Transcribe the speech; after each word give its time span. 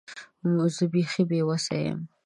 زه 0.75 0.83
بیخي 0.93 1.23
بې 1.29 1.39
وسه 1.47 1.75
یم. 1.85 1.99